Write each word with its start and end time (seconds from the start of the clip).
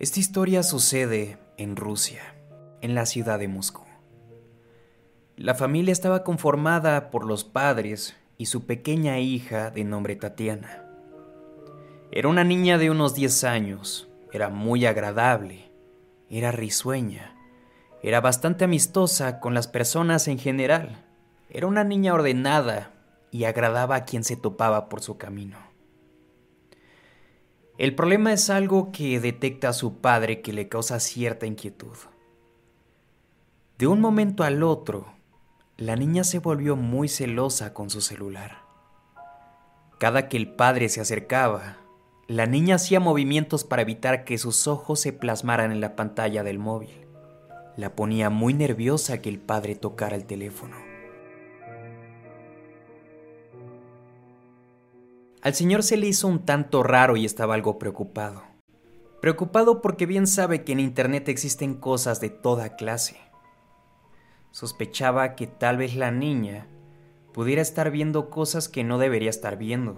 Esta 0.00 0.18
historia 0.18 0.64
sucede 0.64 1.38
en 1.56 1.76
Rusia, 1.76 2.34
en 2.80 2.96
la 2.96 3.06
ciudad 3.06 3.38
de 3.38 3.46
Moscú. 3.46 3.84
La 5.36 5.54
familia 5.54 5.92
estaba 5.92 6.24
conformada 6.24 7.12
por 7.12 7.24
los 7.24 7.44
padres 7.44 8.16
y 8.36 8.46
su 8.46 8.66
pequeña 8.66 9.20
hija 9.20 9.70
de 9.70 9.84
nombre 9.84 10.16
Tatiana. 10.16 10.84
Era 12.10 12.26
una 12.26 12.42
niña 12.42 12.76
de 12.76 12.90
unos 12.90 13.14
10 13.14 13.44
años, 13.44 14.08
era 14.32 14.48
muy 14.48 14.84
agradable, 14.84 15.70
era 16.28 16.50
risueña, 16.50 17.36
era 18.02 18.20
bastante 18.20 18.64
amistosa 18.64 19.38
con 19.38 19.54
las 19.54 19.68
personas 19.68 20.26
en 20.26 20.40
general, 20.40 21.04
era 21.48 21.68
una 21.68 21.84
niña 21.84 22.14
ordenada 22.14 22.90
y 23.30 23.44
agradaba 23.44 23.94
a 23.94 24.04
quien 24.04 24.24
se 24.24 24.36
topaba 24.36 24.88
por 24.88 25.02
su 25.02 25.18
camino. 25.18 25.73
El 27.76 27.96
problema 27.96 28.32
es 28.32 28.50
algo 28.50 28.92
que 28.92 29.18
detecta 29.18 29.70
a 29.70 29.72
su 29.72 29.96
padre 29.98 30.42
que 30.42 30.52
le 30.52 30.68
causa 30.68 31.00
cierta 31.00 31.46
inquietud. 31.46 31.96
De 33.78 33.88
un 33.88 34.00
momento 34.00 34.44
al 34.44 34.62
otro, 34.62 35.06
la 35.76 35.96
niña 35.96 36.22
se 36.22 36.38
volvió 36.38 36.76
muy 36.76 37.08
celosa 37.08 37.74
con 37.74 37.90
su 37.90 38.00
celular. 38.00 38.58
Cada 39.98 40.28
que 40.28 40.36
el 40.36 40.52
padre 40.54 40.88
se 40.88 41.00
acercaba, 41.00 41.78
la 42.28 42.46
niña 42.46 42.76
hacía 42.76 43.00
movimientos 43.00 43.64
para 43.64 43.82
evitar 43.82 44.24
que 44.24 44.38
sus 44.38 44.68
ojos 44.68 45.00
se 45.00 45.12
plasmaran 45.12 45.72
en 45.72 45.80
la 45.80 45.96
pantalla 45.96 46.44
del 46.44 46.60
móvil. 46.60 47.08
La 47.76 47.96
ponía 47.96 48.30
muy 48.30 48.54
nerviosa 48.54 49.20
que 49.20 49.30
el 49.30 49.40
padre 49.40 49.74
tocara 49.74 50.14
el 50.14 50.26
teléfono. 50.26 50.76
Al 55.44 55.54
señor 55.54 55.84
se 55.84 55.96
le 55.96 56.08
hizo 56.08 56.26
un 56.26 56.44
tanto 56.44 56.82
raro 56.82 57.16
y 57.16 57.24
estaba 57.24 57.54
algo 57.54 57.78
preocupado. 57.78 58.42
Preocupado 59.20 59.80
porque 59.80 60.06
bien 60.06 60.26
sabe 60.26 60.64
que 60.64 60.72
en 60.72 60.80
Internet 60.80 61.28
existen 61.28 61.74
cosas 61.74 62.20
de 62.20 62.30
toda 62.30 62.74
clase 62.74 63.16
sospechaba 64.54 65.34
que 65.34 65.48
tal 65.48 65.78
vez 65.78 65.96
la 65.96 66.12
niña 66.12 66.68
pudiera 67.32 67.60
estar 67.60 67.90
viendo 67.90 68.30
cosas 68.30 68.68
que 68.68 68.84
no 68.84 68.98
debería 68.98 69.28
estar 69.28 69.56
viendo, 69.56 69.96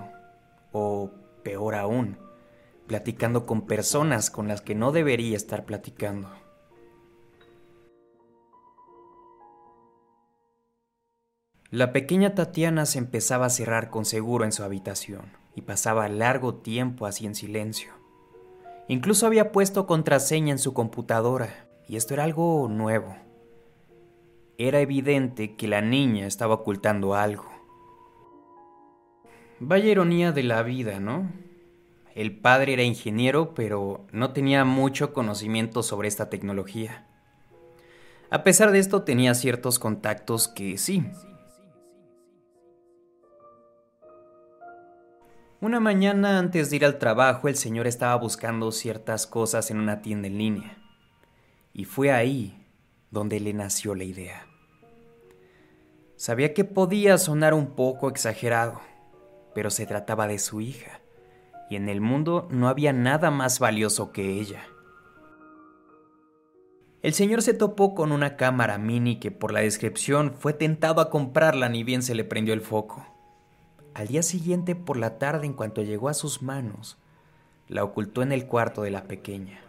o 0.72 1.10
peor 1.42 1.74
aún, 1.74 2.16
platicando 2.86 3.44
con 3.44 3.66
personas 3.66 4.30
con 4.30 4.48
las 4.48 4.62
que 4.62 4.74
no 4.74 4.92
debería 4.92 5.36
estar 5.36 5.66
platicando. 5.66 6.30
La 11.70 11.92
pequeña 11.92 12.34
Tatiana 12.34 12.86
se 12.86 12.98
empezaba 12.98 13.46
a 13.46 13.50
cerrar 13.50 13.90
con 13.90 14.04
seguro 14.04 14.44
en 14.44 14.52
su 14.52 14.62
habitación 14.62 15.32
y 15.56 15.62
pasaba 15.62 16.08
largo 16.08 16.54
tiempo 16.54 17.06
así 17.06 17.26
en 17.26 17.34
silencio. 17.34 17.92
Incluso 18.86 19.26
había 19.26 19.50
puesto 19.50 19.84
contraseña 19.86 20.52
en 20.52 20.60
su 20.60 20.72
computadora, 20.72 21.66
y 21.88 21.96
esto 21.96 22.14
era 22.14 22.22
algo 22.22 22.68
nuevo. 22.70 23.16
Era 24.58 24.80
evidente 24.80 25.56
que 25.56 25.66
la 25.66 25.80
niña 25.80 26.26
estaba 26.26 26.54
ocultando 26.54 27.14
algo. 27.14 27.50
Vaya 29.58 29.90
ironía 29.90 30.30
de 30.30 30.44
la 30.44 30.62
vida, 30.62 31.00
¿no? 31.00 31.32
El 32.14 32.38
padre 32.38 32.74
era 32.74 32.82
ingeniero, 32.84 33.54
pero 33.54 34.06
no 34.12 34.32
tenía 34.32 34.64
mucho 34.64 35.12
conocimiento 35.12 35.82
sobre 35.82 36.06
esta 36.06 36.30
tecnología. 36.30 37.06
A 38.30 38.44
pesar 38.44 38.70
de 38.70 38.78
esto 38.78 39.02
tenía 39.02 39.34
ciertos 39.34 39.78
contactos 39.78 40.46
que 40.46 40.78
sí. 40.78 41.04
Una 45.58 45.80
mañana 45.80 46.38
antes 46.38 46.68
de 46.68 46.76
ir 46.76 46.84
al 46.84 46.98
trabajo 46.98 47.48
el 47.48 47.56
señor 47.56 47.86
estaba 47.86 48.14
buscando 48.16 48.70
ciertas 48.72 49.26
cosas 49.26 49.70
en 49.70 49.80
una 49.80 50.02
tienda 50.02 50.28
en 50.28 50.36
línea. 50.36 50.76
Y 51.72 51.86
fue 51.86 52.12
ahí 52.12 52.62
donde 53.10 53.40
le 53.40 53.54
nació 53.54 53.94
la 53.94 54.04
idea. 54.04 54.46
Sabía 56.16 56.52
que 56.52 56.64
podía 56.64 57.16
sonar 57.16 57.54
un 57.54 57.74
poco 57.74 58.10
exagerado, 58.10 58.82
pero 59.54 59.70
se 59.70 59.86
trataba 59.86 60.26
de 60.26 60.38
su 60.38 60.60
hija, 60.60 61.00
y 61.70 61.76
en 61.76 61.88
el 61.88 62.02
mundo 62.02 62.48
no 62.50 62.68
había 62.68 62.92
nada 62.92 63.30
más 63.30 63.58
valioso 63.58 64.12
que 64.12 64.38
ella. 64.38 64.62
El 67.00 67.14
señor 67.14 67.40
se 67.40 67.54
topó 67.54 67.94
con 67.94 68.12
una 68.12 68.36
cámara 68.36 68.76
mini 68.76 69.18
que 69.18 69.30
por 69.30 69.52
la 69.52 69.60
descripción 69.60 70.34
fue 70.34 70.52
tentado 70.52 71.00
a 71.00 71.08
comprarla 71.08 71.70
ni 71.70 71.82
bien 71.82 72.02
se 72.02 72.14
le 72.14 72.24
prendió 72.24 72.52
el 72.52 72.60
foco. 72.60 73.15
Al 73.96 74.08
día 74.08 74.22
siguiente 74.22 74.74
por 74.74 74.98
la 74.98 75.18
tarde 75.18 75.46
en 75.46 75.54
cuanto 75.54 75.80
llegó 75.80 76.10
a 76.10 76.14
sus 76.14 76.42
manos, 76.42 76.98
la 77.66 77.82
ocultó 77.82 78.20
en 78.20 78.30
el 78.30 78.46
cuarto 78.46 78.82
de 78.82 78.90
la 78.90 79.04
pequeña. 79.04 79.62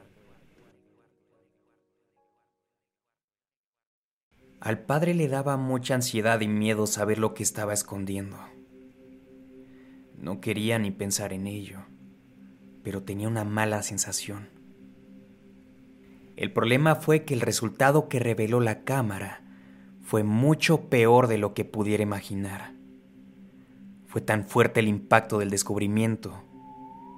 Al 4.60 4.80
padre 4.80 5.14
le 5.14 5.30
daba 5.30 5.56
mucha 5.56 5.96
ansiedad 5.96 6.42
y 6.42 6.50
miedo 6.50 6.88
saber 6.88 7.20
lo 7.20 7.34
que 7.34 7.42
estaba 7.42 7.72
escondiendo. 7.72 8.38
No 10.18 10.42
quería 10.42 10.78
ni 10.78 10.92
pensar 10.92 11.32
en 11.32 11.48
ello, 11.48 11.86
pero 12.84 13.04
tenía 13.04 13.30
una 13.30 13.46
mala 13.46 13.82
sensación. 13.82 14.50
El 16.36 16.52
problema 16.52 16.96
fue 16.96 17.24
que 17.24 17.34
el 17.34 17.40
resultado 17.40 18.10
que 18.10 18.20
reveló 18.20 18.60
la 18.60 18.84
cámara 18.84 19.42
fue 20.02 20.24
mucho 20.24 20.90
peor 20.90 21.28
de 21.28 21.38
lo 21.38 21.54
que 21.54 21.64
pudiera 21.64 22.04
imaginar. 22.04 22.77
Fue 24.18 24.22
tan 24.24 24.46
fuerte 24.46 24.80
el 24.80 24.88
impacto 24.88 25.38
del 25.38 25.52
descubrimiento 25.52 26.34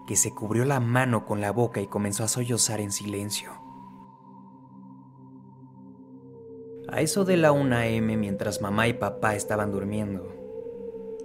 que 0.06 0.18
se 0.18 0.36
cubrió 0.36 0.66
la 0.66 0.82
mano 0.82 1.26
con 1.26 1.40
la 1.40 1.54
boca 1.54 1.80
y 1.80 1.88
comenzó 1.88 2.26
a 2.26 2.28
sollozar 2.28 2.82
en 2.82 2.92
silencio. 2.92 3.52
A 6.90 7.00
eso 7.00 7.24
de 7.24 7.38
la 7.38 7.54
1 7.54 7.74
a.m. 7.74 8.18
mientras 8.18 8.62
mamá 8.62 8.90
y 8.90 8.96
papá 8.96 9.36
estaban 9.36 9.72
durmiendo, 9.72 10.28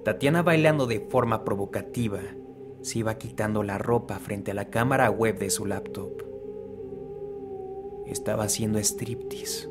Tatiana 0.04 0.44
bailando 0.44 0.86
de 0.86 1.00
forma 1.00 1.42
provocativa 1.42 2.20
se 2.82 3.00
iba 3.00 3.18
quitando 3.18 3.64
la 3.64 3.76
ropa 3.76 4.20
frente 4.20 4.52
a 4.52 4.54
la 4.54 4.70
cámara 4.70 5.10
web 5.10 5.40
de 5.40 5.50
su 5.50 5.66
laptop. 5.66 6.22
Estaba 8.06 8.44
haciendo 8.44 8.78
striptease, 8.78 9.68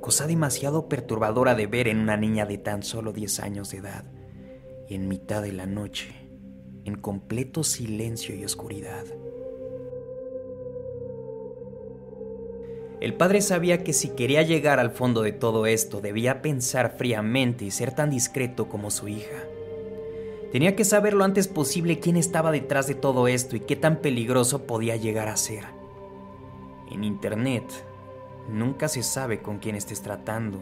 cosa 0.00 0.26
demasiado 0.26 0.88
perturbadora 0.88 1.54
de 1.54 1.68
ver 1.68 1.86
en 1.86 2.00
una 2.00 2.16
niña 2.16 2.46
de 2.46 2.58
tan 2.58 2.82
solo 2.82 3.12
10 3.12 3.38
años 3.38 3.70
de 3.70 3.78
edad 3.78 4.17
y 4.88 4.94
en 4.94 5.08
mitad 5.08 5.42
de 5.42 5.52
la 5.52 5.66
noche, 5.66 6.14
en 6.84 6.96
completo 6.96 7.62
silencio 7.62 8.34
y 8.34 8.44
oscuridad. 8.44 9.04
El 13.00 13.14
padre 13.14 13.42
sabía 13.42 13.84
que 13.84 13.92
si 13.92 14.08
quería 14.10 14.42
llegar 14.42 14.80
al 14.80 14.90
fondo 14.90 15.22
de 15.22 15.32
todo 15.32 15.66
esto 15.66 16.00
debía 16.00 16.42
pensar 16.42 16.96
fríamente 16.96 17.64
y 17.64 17.70
ser 17.70 17.94
tan 17.94 18.10
discreto 18.10 18.68
como 18.68 18.90
su 18.90 19.06
hija. 19.06 19.44
Tenía 20.50 20.74
que 20.74 20.84
saber 20.84 21.12
lo 21.12 21.24
antes 21.24 21.46
posible 21.46 22.00
quién 22.00 22.16
estaba 22.16 22.50
detrás 22.50 22.88
de 22.88 22.94
todo 22.94 23.28
esto 23.28 23.54
y 23.54 23.60
qué 23.60 23.76
tan 23.76 23.98
peligroso 23.98 24.66
podía 24.66 24.96
llegar 24.96 25.28
a 25.28 25.36
ser. 25.36 25.64
En 26.90 27.04
Internet 27.04 27.64
nunca 28.50 28.88
se 28.88 29.02
sabe 29.02 29.42
con 29.42 29.58
quién 29.58 29.76
estés 29.76 30.02
tratando 30.02 30.58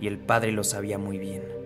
y 0.00 0.08
el 0.08 0.18
padre 0.18 0.50
lo 0.50 0.64
sabía 0.64 0.98
muy 0.98 1.18
bien. 1.18 1.63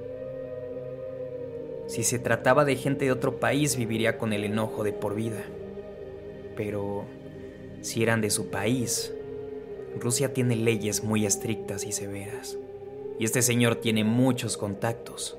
Si 1.89 2.05
se 2.05 2.19
trataba 2.19 2.67
de 2.67 2.77
gente 2.77 3.07
de 3.07 3.13
otro 3.13 3.41
país 3.41 3.77
viviría 3.77 4.19
con 4.19 4.35
el 4.35 4.45
enojo 4.45 4.85
de 4.85 4.93
por 4.93 5.15
vida. 5.15 5.43
Pero 6.55 7.07
si 7.81 8.03
eran 8.03 8.21
de 8.21 8.29
su 8.29 8.51
país, 8.51 9.15
Rusia 9.99 10.35
tiene 10.35 10.55
leyes 10.55 11.03
muy 11.03 11.25
estrictas 11.25 11.85
y 11.85 11.93
severas, 11.93 12.59
y 13.19 13.25
este 13.25 13.41
señor 13.41 13.77
tiene 13.77 14.05
muchos 14.05 14.59
contactos. 14.59 15.39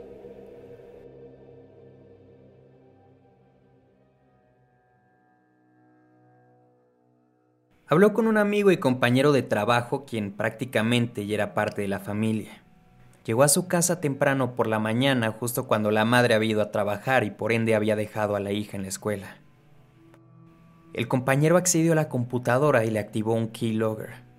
Habló 7.85 8.13
con 8.13 8.25
un 8.25 8.37
amigo 8.37 8.71
y 8.71 8.77
compañero 8.77 9.31
de 9.33 9.43
trabajo 9.43 10.03
quien 10.03 10.35
prácticamente 10.35 11.27
ya 11.27 11.35
era 11.35 11.53
parte 11.53 11.83
de 11.83 11.87
la 11.87 11.99
familia. 11.99 12.63
Llegó 13.25 13.43
a 13.43 13.47
su 13.47 13.67
casa 13.67 13.99
temprano 14.01 14.55
por 14.55 14.67
la 14.67 14.79
mañana 14.79 15.31
justo 15.31 15.67
cuando 15.67 15.91
la 15.91 16.05
madre 16.05 16.33
había 16.33 16.51
ido 16.51 16.61
a 16.61 16.71
trabajar 16.71 17.23
y 17.23 17.31
por 17.31 17.51
ende 17.51 17.75
había 17.75 17.95
dejado 17.95 18.35
a 18.35 18.39
la 18.39 18.51
hija 18.51 18.77
en 18.77 18.83
la 18.83 18.89
escuela. 18.89 19.37
El 20.93 21.07
compañero 21.07 21.57
accedió 21.57 21.91
a 21.91 21.95
la 21.95 22.09
computadora 22.09 22.85
y 22.85 22.91
le 22.91 22.99
activó 22.99 23.33
un 23.33 23.49
keylogger 23.49 24.29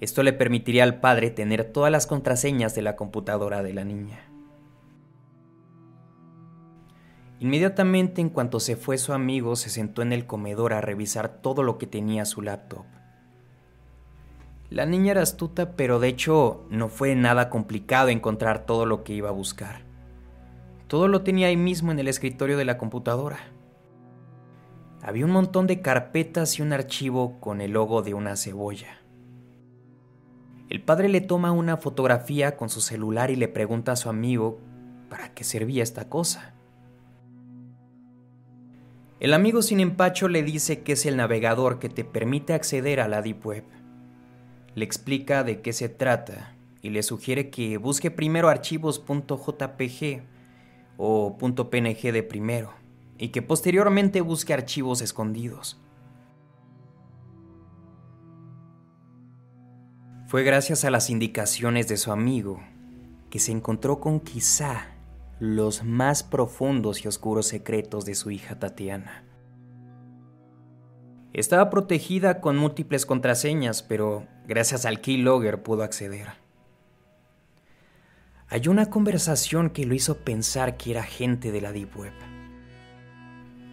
esto 0.00 0.22
le 0.22 0.34
permitiría 0.34 0.84
al 0.84 1.00
padre 1.00 1.30
tener 1.30 1.64
todas 1.64 1.90
las 1.90 2.06
contraseñas 2.06 2.74
de 2.74 2.82
la 2.82 2.96
computadora 2.96 3.62
de 3.62 3.72
la 3.72 3.84
niña. 3.84 4.20
Inmediatamente 7.40 8.20
en 8.20 8.28
cuanto 8.28 8.60
se 8.60 8.76
fue 8.76 8.98
su 8.98 9.12
amigo 9.12 9.56
se 9.56 9.70
sentó 9.70 10.02
en 10.02 10.12
el 10.12 10.26
comedor 10.26 10.74
a 10.74 10.80
revisar 10.80 11.40
todo 11.40 11.62
lo 11.62 11.78
que 11.78 11.86
tenía 11.86 12.26
su 12.26 12.42
laptop. 12.42 12.84
La 14.70 14.84
niña 14.84 15.12
era 15.12 15.22
astuta, 15.22 15.76
pero 15.76 16.00
de 16.00 16.08
hecho 16.08 16.64
no 16.70 16.88
fue 16.88 17.14
nada 17.14 17.50
complicado 17.50 18.08
encontrar 18.08 18.66
todo 18.66 18.84
lo 18.84 19.04
que 19.04 19.12
iba 19.12 19.28
a 19.28 19.32
buscar. 19.32 19.82
Todo 20.88 21.08
lo 21.08 21.22
tenía 21.22 21.48
ahí 21.48 21.56
mismo 21.56 21.92
en 21.92 21.98
el 21.98 22.08
escritorio 22.08 22.56
de 22.56 22.64
la 22.64 22.78
computadora. 22.78 23.38
había 25.02 25.24
un 25.24 25.30
montón 25.30 25.68
de 25.68 25.80
carpetas 25.80 26.58
y 26.58 26.62
un 26.62 26.72
archivo 26.72 27.38
con 27.38 27.60
el 27.60 27.72
logo 27.72 28.02
de 28.02 28.14
una 28.14 28.34
cebolla. 28.34 28.98
El 30.68 30.82
padre 30.82 31.08
le 31.08 31.20
toma 31.20 31.52
una 31.52 31.76
fotografía 31.76 32.56
con 32.56 32.70
su 32.70 32.80
celular 32.80 33.30
y 33.30 33.36
le 33.36 33.46
pregunta 33.46 33.92
a 33.92 33.96
su 33.96 34.08
amigo 34.08 34.58
para 35.08 35.32
qué 35.32 35.44
servía 35.44 35.84
esta 35.84 36.08
cosa. 36.08 36.54
El 39.20 39.32
amigo 39.32 39.62
sin 39.62 39.78
empacho 39.78 40.28
le 40.28 40.42
dice 40.42 40.82
que 40.82 40.92
es 40.92 41.06
el 41.06 41.16
navegador 41.16 41.78
que 41.78 41.88
te 41.88 42.04
permite 42.04 42.52
acceder 42.52 43.00
a 43.00 43.06
la 43.06 43.22
Deep 43.22 43.46
Web. 43.46 43.64
Le 44.76 44.84
explica 44.84 45.42
de 45.42 45.62
qué 45.62 45.72
se 45.72 45.88
trata 45.88 46.54
y 46.82 46.90
le 46.90 47.02
sugiere 47.02 47.50
que 47.50 47.78
busque 47.78 48.10
primero 48.10 48.50
archivos 48.50 49.02
.jpg 49.04 50.22
o 50.98 51.36
.png 51.38 52.12
de 52.12 52.22
primero 52.22 52.72
y 53.18 53.30
que 53.30 53.40
posteriormente 53.40 54.20
busque 54.20 54.52
archivos 54.52 55.00
escondidos. 55.00 55.80
Fue 60.26 60.42
gracias 60.42 60.84
a 60.84 60.90
las 60.90 61.08
indicaciones 61.08 61.88
de 61.88 61.96
su 61.96 62.12
amigo 62.12 62.60
que 63.30 63.38
se 63.38 63.52
encontró 63.52 63.98
con 63.98 64.20
quizá 64.20 64.88
los 65.38 65.84
más 65.84 66.22
profundos 66.22 67.02
y 67.02 67.08
oscuros 67.08 67.46
secretos 67.46 68.04
de 68.04 68.14
su 68.14 68.30
hija 68.30 68.58
Tatiana. 68.58 69.24
Estaba 71.36 71.68
protegida 71.68 72.40
con 72.40 72.56
múltiples 72.56 73.04
contraseñas, 73.04 73.82
pero 73.82 74.26
gracias 74.48 74.86
al 74.86 75.02
keylogger 75.02 75.62
pudo 75.62 75.82
acceder. 75.82 76.28
Hay 78.48 78.68
una 78.68 78.88
conversación 78.88 79.68
que 79.68 79.84
lo 79.84 79.92
hizo 79.92 80.16
pensar 80.16 80.78
que 80.78 80.92
era 80.92 81.02
gente 81.02 81.52
de 81.52 81.60
la 81.60 81.72
Deep 81.72 81.94
Web. 81.94 82.14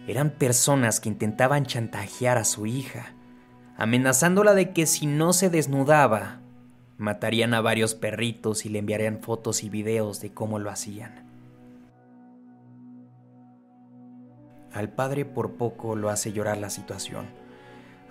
Eran 0.06 0.32
personas 0.32 1.00
que 1.00 1.08
intentaban 1.08 1.64
chantajear 1.64 2.36
a 2.36 2.44
su 2.44 2.66
hija, 2.66 3.14
amenazándola 3.78 4.52
de 4.52 4.74
que 4.74 4.84
si 4.84 5.06
no 5.06 5.32
se 5.32 5.48
desnudaba, 5.48 6.40
matarían 6.98 7.54
a 7.54 7.62
varios 7.62 7.94
perritos 7.94 8.66
y 8.66 8.68
le 8.68 8.80
enviarían 8.80 9.20
fotos 9.22 9.64
y 9.64 9.70
videos 9.70 10.20
de 10.20 10.34
cómo 10.34 10.58
lo 10.58 10.68
hacían. 10.68 11.24
Al 14.70 14.90
padre 14.90 15.24
por 15.24 15.52
poco 15.52 15.96
lo 15.96 16.10
hace 16.10 16.30
llorar 16.34 16.58
la 16.58 16.68
situación, 16.68 17.42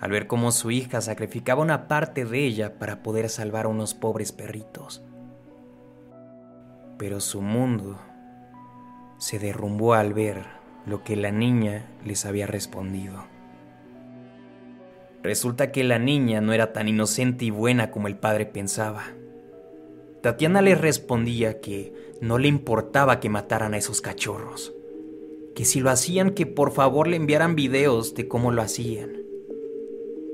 al 0.03 0.11
ver 0.11 0.27
cómo 0.27 0.51
su 0.51 0.69
hija 0.69 0.99
sacrificaba 0.99 1.61
una 1.61 1.87
parte 1.87 2.25
de 2.25 2.45
ella 2.45 2.77
para 2.77 3.01
poder 3.03 3.29
salvar 3.29 3.67
a 3.67 3.69
unos 3.69 3.93
pobres 3.93 4.33
perritos. 4.33 5.01
Pero 6.97 7.21
su 7.21 7.41
mundo 7.41 7.97
se 9.17 9.39
derrumbó 9.39 9.93
al 9.93 10.13
ver 10.13 10.43
lo 10.85 11.05
que 11.05 11.15
la 11.15 11.31
niña 11.31 11.89
les 12.03 12.25
había 12.25 12.47
respondido. 12.47 13.23
Resulta 15.23 15.71
que 15.71 15.85
la 15.85 15.99
niña 15.99 16.41
no 16.41 16.51
era 16.51 16.73
tan 16.73 16.89
inocente 16.89 17.45
y 17.45 17.49
buena 17.49 17.89
como 17.89 18.09
el 18.09 18.17
padre 18.17 18.45
pensaba. 18.45 19.03
Tatiana 20.21 20.61
les 20.61 20.81
respondía 20.81 21.61
que 21.61 22.17
no 22.19 22.39
le 22.39 22.49
importaba 22.49 23.21
que 23.21 23.29
mataran 23.29 23.73
a 23.73 23.77
esos 23.77 24.01
cachorros, 24.01 24.73
que 25.55 25.63
si 25.63 25.79
lo 25.79 25.89
hacían 25.89 26.31
que 26.31 26.45
por 26.45 26.73
favor 26.73 27.07
le 27.07 27.15
enviaran 27.15 27.55
videos 27.55 28.15
de 28.15 28.27
cómo 28.27 28.51
lo 28.51 28.61
hacían. 28.61 29.22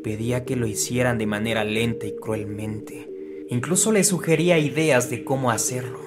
Pedía 0.04 0.46
que 0.46 0.56
lo 0.56 0.68
hicieran 0.68 1.18
de 1.18 1.26
manera 1.26 1.64
lenta 1.64 2.06
y 2.08 2.16
cruelmente. 2.16 3.10
Incluso 3.50 3.92
le 3.92 4.04
sugería 4.04 4.58
ideas 4.58 5.10
de 5.10 5.24
cómo 5.24 5.52
hacerlo. 5.52 6.00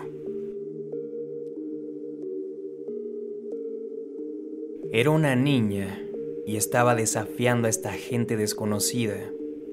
Era 4.93 5.11
una 5.11 5.35
niña 5.35 6.07
y 6.47 6.57
estaba 6.57 6.95
desafiando 6.95 7.67
a 7.67 7.71
esta 7.71 7.93
gente 7.93 8.37
desconocida 8.37 9.17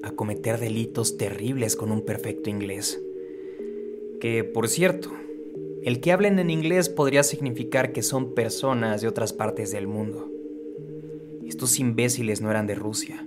a 0.02 0.12
cometer 0.12 0.58
delitos 0.58 1.16
terribles 1.16 1.76
con 1.76 1.92
un 1.92 2.04
perfecto 2.04 2.48
inglés. 2.48 3.02
Que, 4.20 4.44
por 4.44 4.68
cierto, 4.68 5.10
el 5.82 6.00
que 6.00 6.12
hablen 6.12 6.38
en 6.38 6.50
inglés 6.50 6.88
podría 6.88 7.22
significar 7.22 7.92
que 7.92 8.02
son 8.02 8.34
personas 8.34 9.00
de 9.00 9.08
otras 9.08 9.32
partes 9.32 9.72
del 9.72 9.86
mundo. 9.86 10.30
Estos 11.46 11.78
imbéciles 11.78 12.40
no 12.40 12.50
eran 12.50 12.66
de 12.66 12.74
Rusia, 12.74 13.26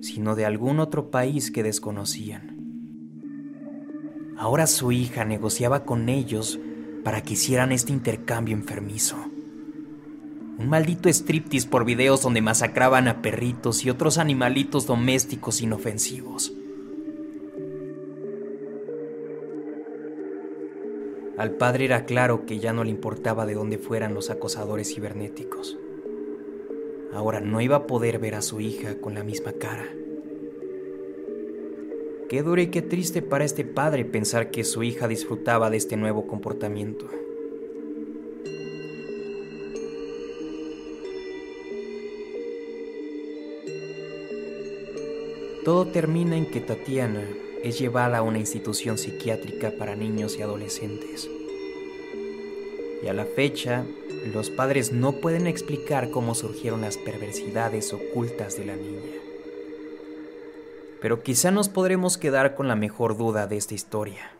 sino 0.00 0.34
de 0.34 0.44
algún 0.44 0.80
otro 0.80 1.10
país 1.10 1.50
que 1.50 1.62
desconocían. 1.62 2.56
Ahora 4.36 4.66
su 4.66 4.92
hija 4.92 5.24
negociaba 5.24 5.84
con 5.84 6.08
ellos 6.08 6.58
para 7.04 7.22
que 7.22 7.34
hicieran 7.34 7.72
este 7.72 7.92
intercambio 7.92 8.54
enfermizo. 8.54 9.16
Un 10.58 10.68
maldito 10.68 11.08
striptease 11.08 11.68
por 11.68 11.84
videos 11.84 12.22
donde 12.22 12.40
masacraban 12.40 13.08
a 13.08 13.22
perritos 13.22 13.84
y 13.84 13.90
otros 13.90 14.18
animalitos 14.18 14.86
domésticos 14.86 15.60
inofensivos. 15.60 16.52
Al 21.36 21.52
padre 21.52 21.84
era 21.84 22.06
claro 22.06 22.46
que 22.46 22.58
ya 22.58 22.72
no 22.72 22.84
le 22.84 22.90
importaba 22.90 23.44
de 23.44 23.54
dónde 23.54 23.76
fueran 23.76 24.14
los 24.14 24.30
acosadores 24.30 24.94
cibernéticos. 24.94 25.76
Ahora 27.16 27.40
no 27.40 27.62
iba 27.62 27.76
a 27.76 27.86
poder 27.86 28.18
ver 28.18 28.34
a 28.34 28.42
su 28.42 28.60
hija 28.60 29.00
con 29.00 29.14
la 29.14 29.24
misma 29.24 29.52
cara. 29.52 29.88
Qué 32.28 32.42
duro 32.42 32.60
y 32.60 32.66
qué 32.66 32.82
triste 32.82 33.22
para 33.22 33.46
este 33.46 33.64
padre 33.64 34.04
pensar 34.04 34.50
que 34.50 34.64
su 34.64 34.82
hija 34.82 35.08
disfrutaba 35.08 35.70
de 35.70 35.78
este 35.78 35.96
nuevo 35.96 36.26
comportamiento. 36.26 37.08
Todo 45.64 45.86
termina 45.86 46.36
en 46.36 46.44
que 46.44 46.60
Tatiana 46.60 47.24
es 47.64 47.78
llevada 47.78 48.18
a 48.18 48.22
una 48.22 48.38
institución 48.38 48.98
psiquiátrica 48.98 49.72
para 49.78 49.96
niños 49.96 50.36
y 50.36 50.42
adolescentes. 50.42 51.30
Y 53.06 53.08
a 53.08 53.12
la 53.12 53.24
fecha, 53.24 53.84
los 54.34 54.50
padres 54.50 54.90
no 54.90 55.12
pueden 55.12 55.46
explicar 55.46 56.10
cómo 56.10 56.34
surgieron 56.34 56.80
las 56.80 56.98
perversidades 56.98 57.92
ocultas 57.92 58.56
de 58.56 58.64
la 58.64 58.74
niña. 58.74 59.12
Pero 61.00 61.22
quizá 61.22 61.52
nos 61.52 61.68
podremos 61.68 62.18
quedar 62.18 62.56
con 62.56 62.66
la 62.66 62.74
mejor 62.74 63.16
duda 63.16 63.46
de 63.46 63.58
esta 63.58 63.74
historia. 63.74 64.32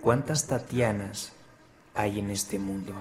¿Cuántas 0.00 0.46
Tatianas 0.46 1.32
hay 1.92 2.20
en 2.20 2.30
este 2.30 2.60
mundo? 2.60 2.92